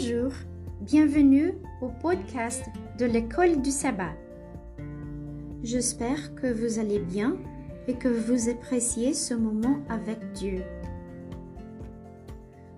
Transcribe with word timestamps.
Bonjour, 0.00 0.30
bienvenue 0.80 1.54
au 1.82 1.88
podcast 1.88 2.66
de 3.00 3.04
l'école 3.04 3.60
du 3.62 3.72
sabbat. 3.72 4.14
J'espère 5.64 6.36
que 6.36 6.46
vous 6.46 6.78
allez 6.78 7.00
bien 7.00 7.36
et 7.88 7.94
que 7.94 8.06
vous 8.06 8.48
appréciez 8.48 9.12
ce 9.12 9.34
moment 9.34 9.80
avec 9.88 10.20
Dieu. 10.34 10.62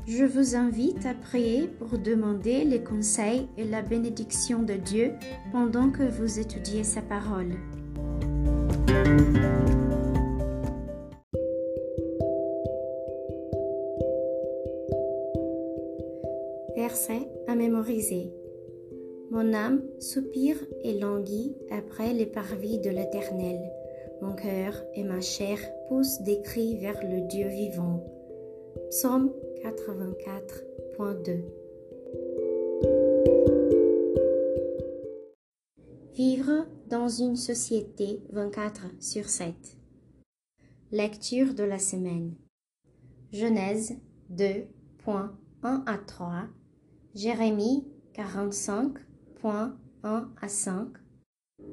Je 0.06 0.24
vous 0.24 0.56
invite 0.56 1.04
à 1.04 1.12
prier 1.12 1.66
pour 1.66 1.98
demander 1.98 2.64
les 2.64 2.82
conseils 2.82 3.48
et 3.58 3.64
la 3.64 3.82
bénédiction 3.82 4.62
de 4.62 4.74
Dieu 4.74 5.12
pendant 5.52 5.90
que 5.90 6.04
vous 6.04 6.38
étudiez 6.38 6.84
sa 6.84 7.02
parole. 7.02 7.54
À 17.46 17.54
mémoriser. 17.54 18.32
Mon 19.30 19.52
âme 19.54 19.82
soupire 20.00 20.56
et 20.82 20.98
languit 20.98 21.54
après 21.70 22.12
les 22.12 22.26
parvis 22.26 22.78
de 22.78 22.90
l'Éternel. 22.90 23.60
Mon 24.20 24.34
cœur 24.34 24.74
et 24.94 25.04
ma 25.04 25.20
chair 25.20 25.58
poussent 25.88 26.20
des 26.22 26.42
cris 26.42 26.76
vers 26.78 27.00
le 27.02 27.26
Dieu 27.28 27.46
vivant. 27.48 28.04
Psaume 28.90 29.32
84.2 29.64 31.44
Vivre 36.14 36.66
dans 36.88 37.08
une 37.08 37.36
société 37.36 38.20
24 38.30 38.86
sur 38.98 39.28
7. 39.28 39.54
Lecture 40.92 41.54
de 41.54 41.62
la 41.62 41.78
semaine. 41.78 42.34
Genèse 43.32 43.96
2.1 44.32 45.30
à 45.62 45.98
3. 45.98 46.48
Jérémie 47.14 47.88
45.1 48.14 49.72
à 50.04 50.48
5. 50.48 50.88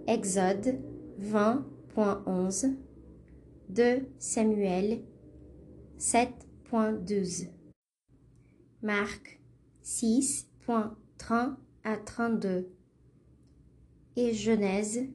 Exode 0.08 0.82
20.11. 1.22 2.76
2 3.70 4.10
Samuel 4.18 5.04
7.12. 6.00 7.50
Marc 8.82 9.40
6.30 9.84 11.56
à 11.84 11.98
32 11.98 12.72
et 14.16 14.34
Genèse 14.34 15.08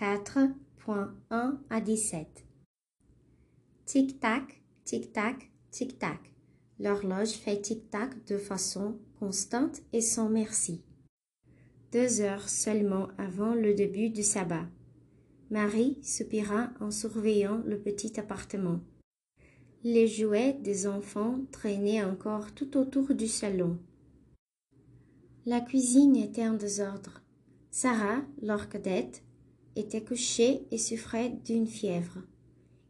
4.1 0.00 1.58
à 1.68 1.80
17. 1.82 2.46
Tic-tac, 3.84 4.62
tic-tac, 4.84 5.50
tic-tac. 5.70 6.37
L'horloge 6.80 7.32
fait 7.32 7.60
tic-tac 7.60 8.24
de 8.26 8.38
façon 8.38 8.98
constante 9.18 9.80
et 9.92 10.00
sans 10.00 10.28
merci. 10.28 10.82
Deux 11.92 12.20
heures 12.20 12.48
seulement 12.48 13.08
avant 13.18 13.54
le 13.54 13.74
début 13.74 14.10
du 14.10 14.22
sabbat. 14.22 14.66
Marie 15.50 15.98
soupira 16.02 16.70
en 16.80 16.90
surveillant 16.90 17.62
le 17.66 17.78
petit 17.78 18.20
appartement. 18.20 18.80
Les 19.82 20.06
jouets 20.06 20.52
des 20.52 20.86
enfants 20.86 21.40
traînaient 21.50 22.04
encore 22.04 22.52
tout 22.52 22.76
autour 22.76 23.14
du 23.14 23.26
salon. 23.26 23.78
La 25.46 25.60
cuisine 25.60 26.16
était 26.16 26.46
en 26.46 26.54
désordre. 26.54 27.22
Sarah, 27.70 28.20
leur 28.42 28.68
cadette, 28.68 29.22
était 29.76 30.04
couchée 30.04 30.66
et 30.70 30.78
souffrait 30.78 31.30
d'une 31.44 31.66
fièvre, 31.66 32.18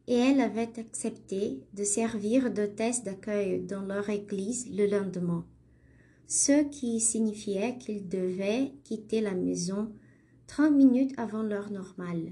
et 0.09 0.15
elle 0.15 0.41
avait 0.41 0.79
accepté 0.79 1.61
de 1.75 1.83
servir 1.83 2.51
d'hôtesse 2.51 3.03
d'accueil 3.03 3.61
dans 3.61 3.83
leur 3.83 4.09
église 4.09 4.67
le 4.75 4.87
lendemain, 4.87 5.45
ce 6.25 6.63
qui 6.63 6.99
signifiait 6.99 7.77
qu'ils 7.77 8.09
devaient 8.09 8.73
quitter 8.83 9.21
la 9.21 9.35
maison 9.35 9.93
trente 10.47 10.73
minutes 10.73 11.13
avant 11.17 11.43
l'heure 11.43 11.69
normale. 11.71 12.31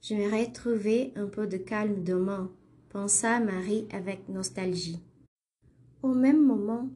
J'aimerais 0.00 0.52
trouver 0.52 1.12
un 1.16 1.26
peu 1.26 1.48
de 1.48 1.56
calme 1.56 2.04
demain, 2.04 2.52
pensa 2.88 3.40
Marie 3.40 3.88
avec 3.92 4.28
nostalgie. 4.28 5.02
Au 6.04 6.14
même 6.14 6.40
moment, 6.40 6.88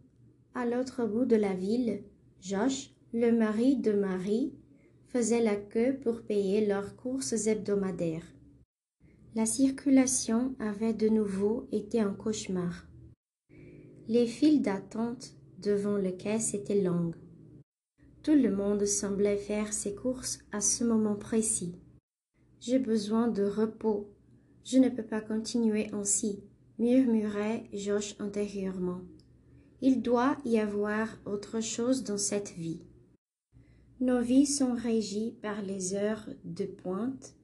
à 0.54 0.66
l'autre 0.66 1.04
bout 1.04 1.24
de 1.24 1.36
la 1.36 1.52
ville, 1.52 2.04
Josh, 2.40 2.92
le 3.12 3.32
mari 3.32 3.74
de 3.74 3.90
Marie, 3.90 4.54
faisaient 5.08 5.42
la 5.42 5.56
queue 5.56 5.98
pour 6.00 6.22
payer 6.22 6.64
leurs 6.64 6.94
courses 6.94 7.48
hebdomadaires. 7.48 8.35
La 9.36 9.44
circulation 9.44 10.56
avait 10.58 10.94
de 10.94 11.10
nouveau 11.10 11.68
été 11.70 12.00
un 12.00 12.14
cauchemar. 12.14 12.86
Les 14.08 14.26
files 14.26 14.62
d'attente 14.62 15.34
devant 15.58 15.98
le 15.98 16.10
caisse 16.10 16.54
étaient 16.54 16.80
longues. 16.80 17.16
Tout 18.22 18.34
le 18.34 18.50
monde 18.50 18.86
semblait 18.86 19.36
faire 19.36 19.74
ses 19.74 19.94
courses 19.94 20.38
à 20.52 20.62
ce 20.62 20.84
moment 20.84 21.16
précis. 21.16 21.74
J'ai 22.60 22.78
besoin 22.78 23.28
de 23.28 23.44
repos. 23.44 24.08
Je 24.64 24.78
ne 24.78 24.88
peux 24.88 25.04
pas 25.04 25.20
continuer 25.20 25.90
ainsi, 25.92 26.42
murmurait 26.78 27.64
Josh 27.74 28.16
intérieurement. 28.18 29.02
Il 29.82 30.00
doit 30.00 30.38
y 30.46 30.58
avoir 30.58 31.08
autre 31.26 31.60
chose 31.60 32.04
dans 32.04 32.16
cette 32.16 32.52
vie. 32.52 32.80
Nos 34.00 34.22
vies 34.22 34.46
sont 34.46 34.72
régies 34.72 35.36
par 35.42 35.60
les 35.60 35.92
heures 35.92 36.26
de 36.44 36.64
pointe, 36.64 37.34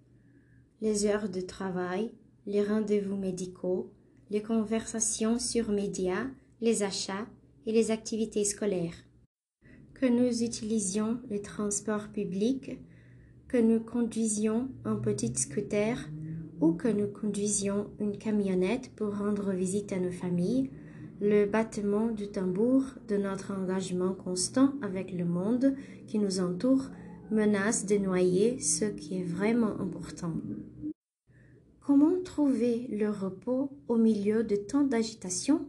les 0.83 1.07
heures 1.07 1.29
de 1.29 1.41
travail, 1.41 2.11
les 2.45 2.61
rendez-vous 2.61 3.17
médicaux, 3.17 3.93
les 4.31 4.43
conversations 4.43 5.39
sur 5.39 5.71
médias, 5.71 6.27
les 6.61 6.83
achats 6.83 7.27
et 7.67 7.73
les 7.73 7.93
activités 7.93 8.45
scolaires. 8.45 8.97
Que 9.95 10.07
nous 10.07 10.43
utilisions 10.43 11.21
les 11.31 11.41
transports 11.41 12.09
publics, 12.09 12.81
que 13.47 13.59
nous 13.59 13.79
conduisions 13.79 14.71
un 14.85 14.97
petit 14.97 15.33
scooter 15.37 15.97
ou 16.61 16.73
que 16.73 16.89
nous 16.89 17.07
conduisions 17.07 17.87
une 18.01 18.19
camionnette 18.19 18.91
pour 18.97 19.17
rendre 19.17 19.53
visite 19.53 19.93
à 19.93 20.01
nos 20.01 20.11
familles, 20.11 20.69
le 21.21 21.47
battement 21.47 22.09
du 22.09 22.27
tambour 22.27 22.83
de 23.07 23.17
notre 23.17 23.53
engagement 23.53 24.15
constant 24.15 24.75
avec 24.83 25.13
le 25.13 25.27
monde 25.27 25.77
qui 26.09 26.19
nous 26.19 26.41
entoure 26.41 26.91
menace 27.33 27.87
de 27.87 27.97
noyer 27.97 28.61
ce 28.61 28.85
qui 28.85 29.19
est 29.19 29.25
vraiment 29.25 29.81
important. 29.81 30.33
Comment 31.81 32.23
trouver 32.23 32.87
le 32.91 33.11
repos 33.11 33.71
au 33.89 33.97
milieu 33.97 34.45
de 34.45 34.57
tant 34.57 34.83
d'agitation? 34.83 35.67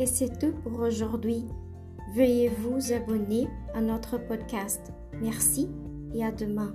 Et 0.00 0.06
c'est 0.06 0.38
tout 0.40 0.52
pour 0.64 0.80
aujourd'hui. 0.80 1.44
Veuillez 2.16 2.48
vous 2.48 2.92
abonner 2.92 3.46
à 3.74 3.80
notre 3.80 4.18
podcast. 4.18 4.92
Merci 5.20 5.68
et 6.14 6.24
à 6.24 6.32
demain. 6.32 6.74